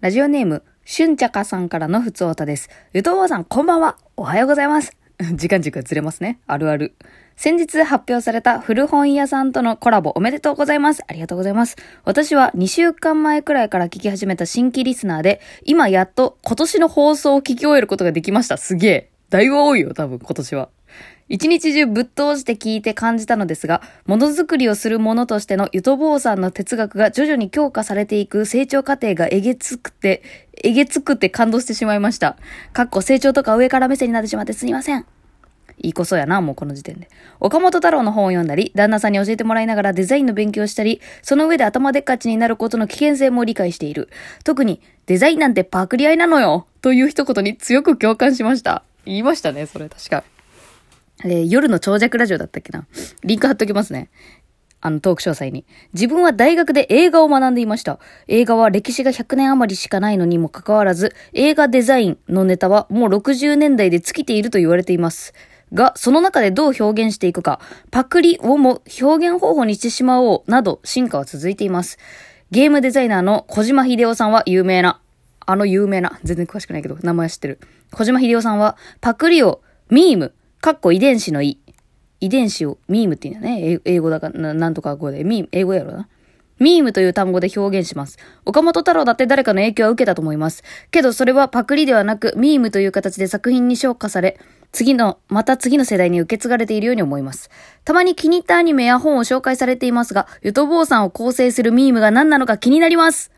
[0.00, 2.70] ラジオネーム、しゅんちゃかさんからのふつおたです。
[2.94, 3.98] ゆとおばさん、こんばんは。
[4.16, 4.96] おはようございます。
[5.36, 6.40] 時間軸がずれますね。
[6.46, 6.94] あるある。
[7.36, 11.04] 先日発表された古本屋さんとのコラボおめでとうございます。
[11.06, 11.76] ありがとうございます。
[12.06, 18.56] 私は2週間前くらいから聞き始めた新規リスナーで、今やっと今年の放送を聞き終えることができました。
[18.56, 19.10] すげえ。
[19.28, 20.70] だいぶ多いよ、多分今年は。
[21.30, 30.24] 一日中ぶっ通して聞いて感じたのですが、ものづくりをする者としてのゆとぼうさんの哲学が徐々に強化されていく成長過程がえげつくて、
[30.64, 32.36] えげつくて感動してしまいました。
[32.72, 35.06] かっこ成長とか上から目線になってしまってすみません。
[35.78, 37.08] いい子そやな、もうこの時点で。
[37.38, 44.10] 岡本太郎の本を読んだり、旦那さんに教えてもらいながらデザインの勉強したり、その上で頭でっかちになることの危険性も理解している。
[44.42, 48.82] 特に、デザインなんてパクリ合いなのよという一言に強く共感しました。
[49.06, 50.24] 言いましたね、それ確か。
[51.24, 52.86] えー、夜の長尺ラジオだったっけな？
[53.24, 54.10] リンク貼っときますね。
[54.82, 55.66] あの、トーク詳細に。
[55.92, 57.98] 自分は大学で映画を学んでいました。
[58.28, 65.34] 映画は歴史が100年余りしかないのにもかかわらず、映画デザインのネタはもう60年代で尽きていると言われています。
[65.74, 71.98] が、その中でどう表現していくか、パクリをも表現方法にしてしまおう、など進化は続いています。
[72.50, 75.00] ゲームデザイナーの小島秀夫さんは有名な、
[75.44, 77.60] あの有名な、全然詳しくないけど、名前知ってる。
[77.92, 81.58] 小島秀夫さんは、パクリをミーム、かっこ遺伝子のい。
[82.20, 83.80] 遺伝子を、ミームって言うんだね。
[83.86, 85.24] 英語だから、なんとか語で。
[85.24, 86.08] ミーム、英語やろな。
[86.58, 88.18] ミームという単語で表現します。
[88.44, 90.62] 岡本太郎だって誰かの影響は受けたと思います。
[90.90, 94.38] けどそれはパクリではなく、ミームという形で作品に昇華され、
[94.70, 97.48] 次の、また次の世代に受け継がれているように思います。
[97.84, 103.32] たまに気に入ったアニメや本を紹介されていますが、ゆとぼうさんを構成するミームが何なのか気になります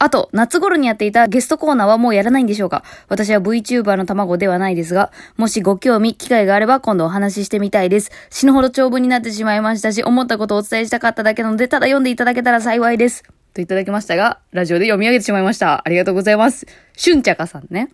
[0.00, 2.84] あと、夏頃にやっていたゲストコーナーはもうやらないんでしょうか？
[3.08, 8.12] 私は VTuber の卵ではないですが、もしご興味、機会があれば今度お話ししてみたいです。
[8.30, 13.24] 死ぬほど長文になってしまいましたし、思ったことをお伝えしたかっただけなので、ただ読んでいただけたら幸いです。
[13.54, 15.82] といただきましたが、ラジオで読み上げてしまいました。
[15.84, 16.66] ありがとうございます。
[16.96, 17.90] しゅんちゃかさんね。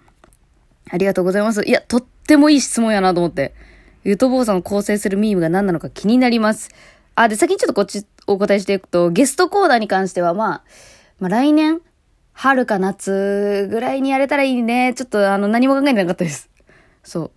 [0.91, 1.63] ありがとうございます。
[1.67, 3.55] いや、とってもいい質問やなと思って。
[4.05, 6.69] ゆとぼうさんを構成するミームが何なのか気になります。
[7.15, 10.63] あ、で、先にちょっとこっちお答えしていくと、ゲストコーナーに関しては、まあ、
[11.19, 11.81] まあ来年、
[12.35, 14.93] 春か夏ぐらいにやれたらいいね。
[14.95, 16.51] ちょっとあの何も考えてなかったです。
[17.03, 17.31] そう。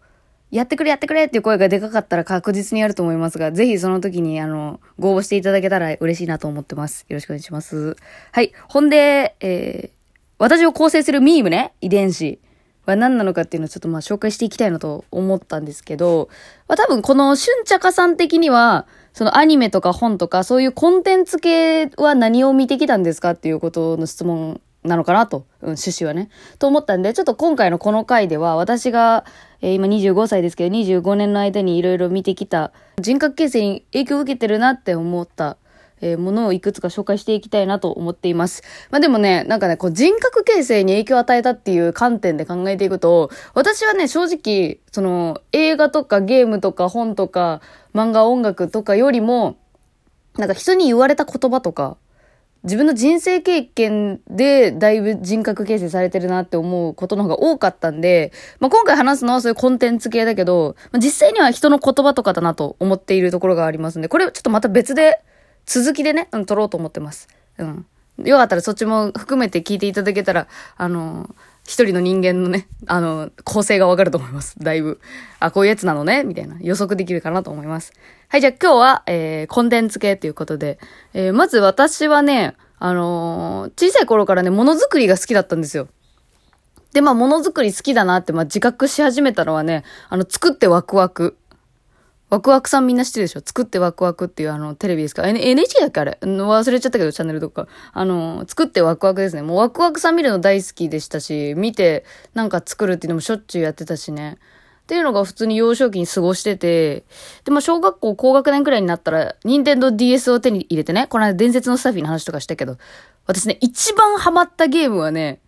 [0.50, 7.06] やってくれやってくれっていう声がでかかったら確実にやると思いますが、ぜひその時にあの、ご応募していただけたら嬉しいなと思ってます。
[7.10, 7.96] よろしくお願いします。
[8.32, 8.54] はい。
[8.68, 9.98] ほんで、えー、
[10.40, 12.40] 私を構成するミームね、遺伝子
[12.86, 16.30] は何なのかっていうのをちょっとまあ紹介していきたいなと思ったんですけど、
[16.70, 26.30] まあ多分このしゅんちゃかさん的には、そのアニメとか本とかそういうコンテンツ系は何を見てきたんですかっていうことの質問なのかなと、うん、趣旨はね。
[26.60, 29.26] と思ったんで、ちょっと今回のこの回では、私が、
[29.62, 35.58] えー、今25歳ですけど、25年の間にいろいろ見てきた、人格形成に影響を受けてるなって思った、
[36.02, 38.64] えー、ものをいくつか紹介していきたいなと思っています。
[38.92, 47.62] まあでもね、なんかね、こう人格形成に影響を与えたっていう観点で考えていくと、私はね、正直、その、映画とかゲームとか本とか、
[47.94, 49.58] 漫画音楽とかよりも、
[50.38, 51.98] なんか人に言われた言葉とか、
[52.64, 65.22] 自分の人生経験でだいぶ人格形成されてるなって思うことの方が多かったんで、まあ、今回話すのはそういうコンテンツ系だけど、まあ、実際には人の言葉とかだなと思っているところがありますんで、これちょっとまた別で
[65.66, 67.28] 続きでね、うん、撮ろうと思ってます。
[67.58, 67.86] うん。
[68.24, 71.30] よかったらそっちも含めて聞いていただけたら、あの
[71.68, 74.56] 一人の人間のね、あの、構成がわかると思います。
[74.58, 75.02] だいぶ。
[75.42, 77.92] あ、こういうやつなのねみたいな予測できるかなと思います。
[78.30, 80.80] はい、じゃあ今日は、えー、コンテンツ系ということで、
[81.14, 85.90] えー、まず私はね、あのー、小さい頃からね、ものづくりが好きだったんですよ。
[86.94, 91.36] で、まあ、ものづくり好きだなって、まあ、自覚し始めたのはね、あの、作ってワクワク。
[92.30, 93.42] ワクワクさんみんな知ってるでしょ？
[93.44, 96.18] 作ってワクワクっていうあの、テレビですか？N ?NHK だっけあれ？
[96.22, 97.68] 忘れちゃったけど、チャンネルとか。
[97.94, 99.44] あの、作ってワクワクですね。
[99.44, 104.38] もうワクワクさん見るの大好きでしたし、見てなんか作るっていうのもしょっちゅうやってたしね。
[104.84, 107.04] っていうのが普通に幼少期に過ごしてて、
[107.44, 112.78] で、まあ、小学校高学年くらいになったら、任天堂 DS を手に入れてね、この間伝説のスタッフィーの話とかしたけど、
[113.26, 115.42] 私ね、一番ハマったゲームはね、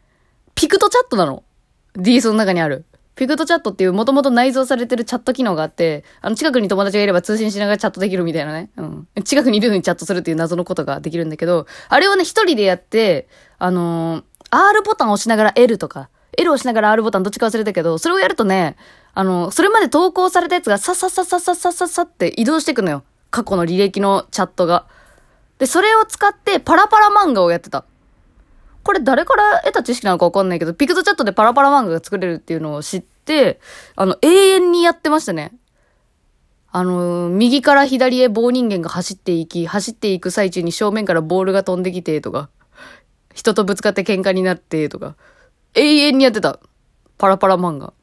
[0.56, 1.44] ピクトチャットなの。
[1.96, 2.84] DS の中にある。
[3.20, 8.70] ピクトチャットっていうもともと内蔵されてるチャット機能があって、あの近くに友達がいれば通信しながらチャットできるみたいなね。
[8.78, 9.08] うん。
[9.26, 13.28] 近くにいるのにチャットするっていう謎のことができるんだけど、あれをね、一人でやって、
[13.58, 18.78] あのー、R ボタンを押しながら L とか、L を押しながら R ボタンどっちか忘れたけど、それをやるとね、
[19.14, 23.04] あの、それまで投稿されたやつがささささささささって移動していくのよ。
[23.32, 24.86] 過去の履歴のチャットが。
[25.58, 27.84] で、それを使ってパラパラ漫画をやってた。
[28.84, 33.60] これ誰から得た知識なのかわかんないけど、ピクトチャットでパラパラ漫画が作れるっていうのを知って、
[33.96, 35.54] あの、永遠にやってましたね。
[36.72, 42.50] あの、右から左へ棒人間が走っていき、走っていく最中に正面からボールが飛んできてとか、
[43.34, 45.16] 人とぶつかって喧嘩になってとか、
[45.74, 46.60] 永遠にやってた。
[47.18, 47.94] パラパラ漫画。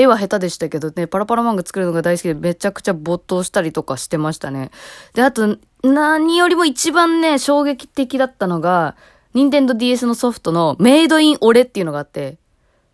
[0.00, 4.70] 絵は下手でしたけどね、パラパラ漫画作るのが大好きでめちゃくちゃ没頭したりとかしてましたね。
[5.12, 8.96] で、あと、何よりも一番ね、衝撃的だったのが、
[9.34, 12.38] 任天堂 DS のソフトのメイドインオレっていうのがあって、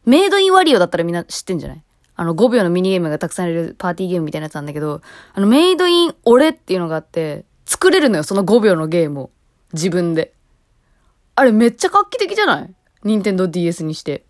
[0.05, 1.82] メイドインワリオだったらみんな知ってんじゃない？
[2.17, 5.00] あの5秒のミニゲームがたくさん入れるパーティーゲームみたいなやつなんだけど、
[5.32, 9.31] あのメイドインオレっていうのがあって、作れるのよ、その5秒のゲームを。
[9.73, 10.35] 自分で。
[11.37, 12.75] あれめっちゃ画期的じゃない？
[13.05, 14.25] 任天堂 DS にして。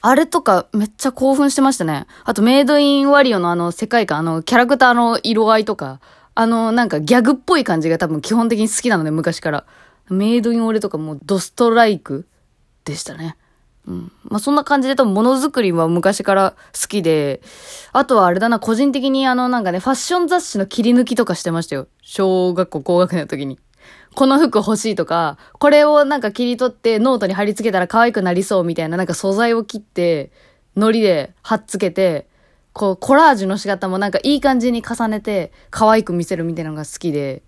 [0.00, 2.06] あれとかめっちゃ興奮してましたね。
[2.24, 6.00] あとメイドインワリオのあの世界観、あのキャラクターの色合いとか、
[6.34, 9.64] あのなんかギャグっぽい感じが多分基本的に好きなので、昔から。
[10.10, 12.26] メイドインオレとかもうドストライク
[12.84, 13.36] でしたね。
[13.86, 14.12] うん。
[14.24, 17.42] まあ、そんな感じで多分ものづくりは昔から好きで、
[17.92, 21.88] あとはあれだな、個人的にあのなんかね、ファッション雑誌の切り抜きとかしてましたよ。
[22.02, 23.58] 小学校高学年の時に。
[24.14, 30.30] この服欲しいとか、これをなんか切り取ってノートに貼り付けたら可愛くなりそうみたいななんか素材を切って、
[30.74, 32.26] 糊で貼っつけて、
[32.72, 37.42] こうコラージュの仕方もなんかいい感じに重ねて可愛く見せるみたいなのが好きで。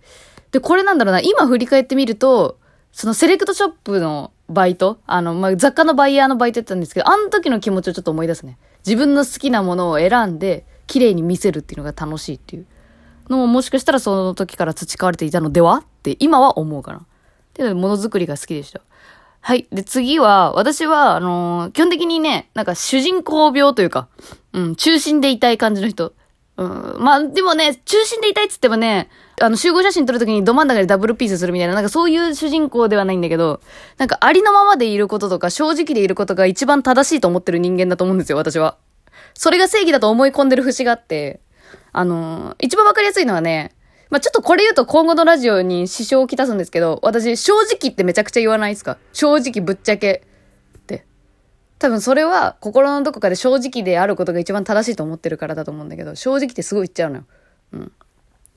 [0.52, 2.58] で、これなんだろうな、今振り返ってみると、
[2.92, 8.58] そのセレクトショップのバイトあの、まあ、雑貨のバイヤーのバイトやってたんですけど、あの時の気持ちをちょっと思い出すね。
[8.84, 12.66] 自分の好きなものを選んで、綺麗に見せるっていうのが楽しいっていう
[13.28, 17.06] のももしかしたらその時から培われていたのではって今は思うかな。
[17.54, 18.80] で、ものづくりが好きでした。
[19.42, 19.66] はい。
[19.70, 24.08] で、次は、私は、あのー、基本的にね、なんか主人公病というか、
[24.52, 26.12] うん、中心でいたい感じの人。
[26.56, 29.08] うん、まあ、でもね、中心でいたいっつってもね、
[29.40, 33.60] あの、集合写真撮るときにど真ん中でダブルピースするみたいな、なんかそういう主人公ではないんだけど、
[33.96, 38.76] なんかありのままでいることとか、正直でいることが一番正しいと思ってる人間だと思うんですよ、私は。
[39.32, 41.40] それが正義だと思い込んでる節があって、
[41.92, 43.74] あのー、一番わかりやすいのはね、
[44.10, 48.98] まあ、ちょっとこれ言うと今後のラジオに支障をきたすんですけど、私、正直ってめちゃくちゃ言わないですか？
[49.12, 50.26] 正直ぶっちゃけ
[50.76, 51.06] って。
[51.78, 57.24] 多分それは心のどこかで正直であることが一番正しいと思ってるからだと思うんだけど、正直ってすごい言っちゃうのよ。
[57.72, 57.92] うん。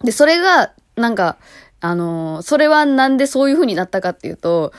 [0.03, 1.38] で、それが、なんか、
[1.79, 4.73] あのー、それはなんでそういう風になったかっていうと、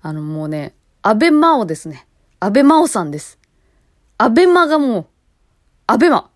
[0.00, 2.06] あのもうね、安倍真央ですね。
[2.38, 3.38] 安倍真央さんです。
[4.16, 5.06] 安倍真がもう、
[5.86, 6.30] 安倍真。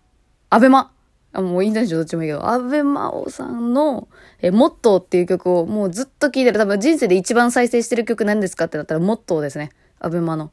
[0.49, 0.91] 安倍真。
[1.35, 4.07] あもういいんでしょどっちもいいけど、安倍真央さんの、
[4.41, 6.57] え、モットーっていう曲をもうずっと聴いてる。
[6.57, 9.71] 多分人生で一番再生してる曲何ですかってなったら、モットーですね。
[9.99, 10.51] 安倍真の。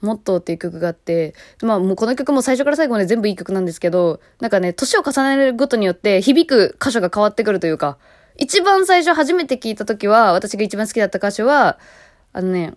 [0.00, 7.98] モットーっていう曲があって、まあもうこの曲も最初から最後まで全部いい曲なんですけど、なんかね、年を重ねるごとによって響く箇所が変わってくるというか、
[8.38, 11.78] 一番最初初めて聞いた時は、私が一番好きだった歌詞は、
[12.32, 12.74] あのね、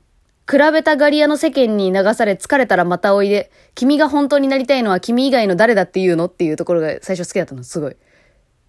[0.50, 3.51] 比べたガリアの世間に流され疲れたらまたおいで。
[3.75, 7.95] 君が本当になりたいのは君以外の誰だっていうのっていうところが最初好きだったの、すごい。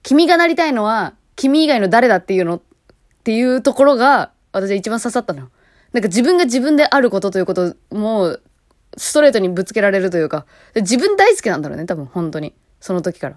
[0.03, 2.63] 君がなりたいのは君以外の誰だっていうのっ
[3.25, 5.49] ていうところが私は一番刺さったの。
[5.93, 8.39] なんか自分が自分であることということも
[8.97, 12.55] ストレートにぶつけられるというか、自分大好きなんだろうね、多分本当に。
[12.81, 13.37] その時から。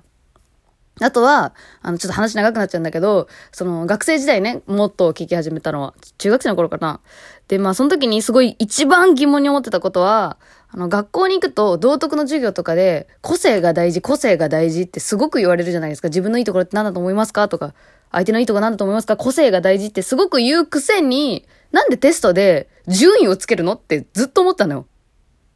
[0.99, 6.99] あとは、あの、ちょっと話長くなっちゃうんだけど、その、学生時代ね、もっと聞き始めたのは、中学生の頃かな。
[7.47, 10.37] で、まあ、その時にすごい一番疑問に思ってたことは、
[10.69, 16.07] あの、学校に行くと、道徳の授業とかで、個性が大事、個性が大事ってすごく言われるじゃないですか。
[16.09, 17.47] 自分のいいところって何だと思いますか？
[17.47, 17.73] とか、
[18.11, 19.15] 相手のいいところ何だと思いますか？
[19.17, 23.73] 個性が大事ってすごく言うくせに、なんでテストで順位をつけるの？
[23.73, 24.87] ってずっと思ったのよ。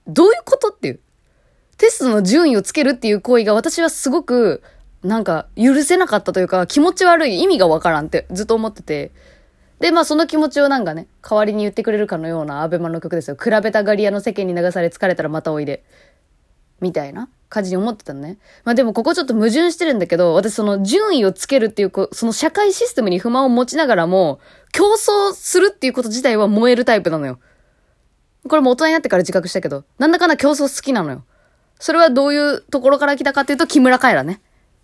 [0.07, 0.99] どういうことっていう。
[1.77, 4.61] テストの順位をつけるっていう行為が私はすごく
[5.03, 9.11] なんか許せなかったというか気持ち悪い意味がわからんってずっと思ってて。
[9.79, 13.35] で、まあその気持ちをなんかね、代わりに言ってくれるかのようなアベマの曲ですよ。
[13.35, 15.83] 比べたガリアの世間に流され疲れたらまたおいで。
[16.81, 18.37] みたいな感じに思ってたのね。
[18.63, 24.39] まあでもここちょっと矛盾してるんだけど、私その順位をつけるっていう、その社会システムに不満を持ちながらも、
[24.71, 27.39] 競争するっていうこと自体は燃えるタイプなのよ。
[28.47, 31.23] これも大人になってから自覚したけど、なんだかんだ競争好きなのよ。
[31.79, 34.41] それはどういうところから来たかっていうと、木村カエラね。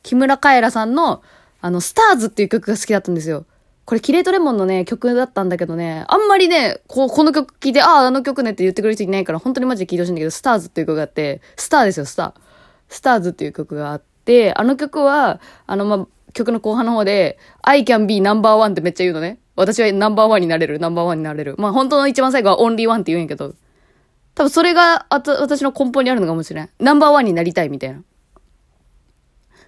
[0.08, 1.22] 木村カエラさんの、
[1.60, 3.46] あの、スターズっていう曲が好きだったんですよ。
[3.84, 12.34] これ、キレートレモンのね、曲だったんだけどね、あんまりね、こう、この曲聴いて、ああ、あの曲ねって言ってくれる人いないから、本当にマジで聴いてほしいんだけど、スターズっていう曲があって、スターですよ、スター。
[12.88, 19.40] スターズっていう曲があって、あの曲は、あの、ま曲の後半の方で、I can be number one ってめっちゃ言うのね。
[19.58, 21.56] 私はナンバーワンになれる、ナンバーワンになれる。
[21.58, 23.56] まあ本当の一番最後はオンリーワンって言うんやけど、
[24.36, 26.70] 多分それがあと私の根本にあるのかもしれない。
[26.80, 28.02] ナンバーワンになりたいみたいな。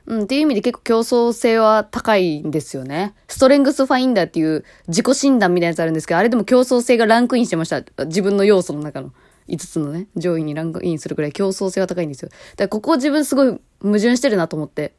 [0.09, 3.13] うん、っていう意味で結構競争性は高いんですよね。
[3.27, 7.83] ストレングスファインダーっていう自己診断みたいなやつあるんですけど、あれでも競争性がランクインしてました。
[8.05, 9.13] 自分の要素の中の
[9.47, 12.29] 5つのね、上位にランクインするくらい競争性は高いんですよ。
[12.29, 14.93] だからここ自分すごい矛盾してるなと思って。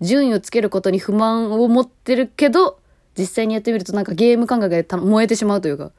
[0.00, 2.80] 順位をつけることに不満を持ってるけど、
[3.16, 5.92] 実際にやってみるとなんかゲーム感覚で燃えてしまうというか、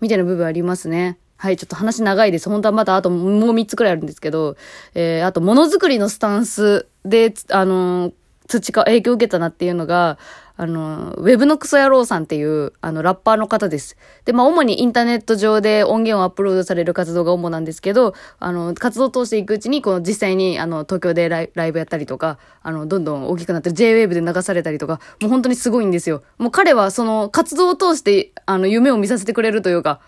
[0.00, 1.18] みたいな部分ありますね。
[1.38, 2.50] はい、ちょっと話長いです。
[2.50, 4.56] 本当はまだあともう3つくらいあるんですけど、
[4.94, 8.12] えー、あと、ものづくりのスタンスで、あのー、
[8.48, 10.18] 培、影響を受けたなっていうのが、
[10.56, 13.96] あの、ウェブのクソ野郎さんっていう、あの、ラッパーの方です。
[14.24, 26.24] で、まあ、主にインターネット上で音源をアップロードされる活動が主なんですけど、あの、活動を通していくうちに、この実際に、あの、東京でライライブやったりとか、あの、どんどん大きくなって J-Wave で流されたりとか、もう本当にすごいんですよ。
[26.38, 30.00] もう彼は、その、活動を通して、あの、夢を見させてくれるというか、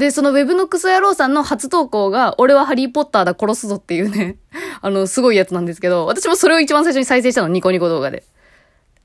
[0.00, 4.38] で、そのウェブのクソ野郎さんの初投稿が、俺はハリーポッターだ殺すぞっていうね、
[4.80, 8.24] あの、すごいやつなんですけど、私もそれを一番最初に再生したの、ニコニコ動画で。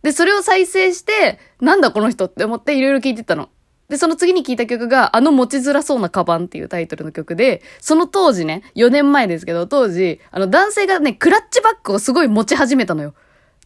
[0.03, 3.49] で、それを再生して、なんだこの人って思っていろいろ聞いてたの。
[3.89, 13.15] で、その次に聞いた曲が、あの持ちづらそうなカバンっていうタイトルの曲で、その当時ね、4年前ですけど、当時、あの男性がね、クラッチバッグをすごい持ち始めたのよ。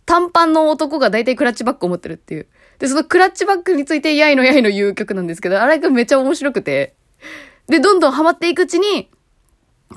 [0.07, 2.47] 短パンの男が大体クラッチバッグを持ってるっていう。
[2.79, 6.95] で、そのクラッチバッグについて、やいのやいの言う曲なんですけど、あれがめっちゃ面白くて。
[7.67, 9.09] で、どんどんハマっていくうちに、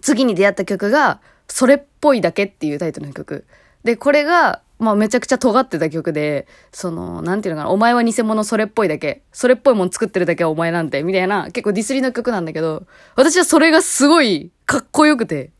[0.00, 3.46] 次に出会った曲が、それっぽいだけっていうタイトルの曲。
[3.84, 15.50] で、これが、まあめちゃくちゃ尖ってた曲で、その、なんていうのかな、お前は偽物それっぽいだけ、それっぽいもん作ってるだけはお前なんて、みたいな、結構ディスりの曲なんだけど、私はそれがすごいかっこよくて、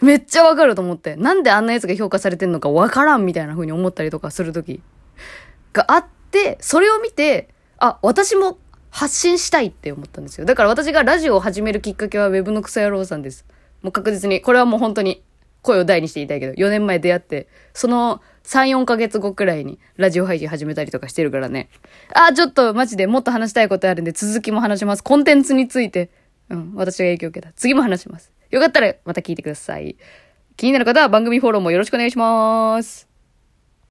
[0.00, 4.80] めっちゃわかると思って、なんであんなやつが評価されてんのかわからんみたいな風に思ったりとかするとき
[5.72, 8.58] があって、それを見て、あ、私も
[8.92, 10.44] 発信したいって思ったんですよ。
[10.44, 13.46] だから私がラジオを始めるきっかけは Web の草野郎さんです。
[13.80, 15.24] もう確実に、これはもう本当に
[15.62, 21.70] 声を大にして言いたいけど、4年前出会って、その3、4ヶ月後くらいにラジオ配信始めたりとかしてるからね。
[22.14, 25.02] あー、ちょっとマジでもっと話したいことあるんで続きも話します。
[25.02, 26.10] コンテンツについて。
[26.50, 27.52] うん、私が影響を受けた。
[27.54, 28.30] 次も話します。
[28.50, 29.96] よかったらまた聞いてください。
[30.56, 33.11] 気になる方は番組フォローもよろしくお願いします。